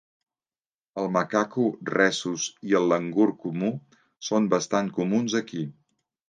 El 1.01 1.09
macaco 1.17 1.65
rhesus 1.89 2.45
i 2.71 2.73
el 2.79 2.89
langur 2.93 3.27
comú 3.45 3.71
són 4.31 4.49
bastant 4.55 4.91
comuns 4.99 5.37
aquí. 5.43 5.63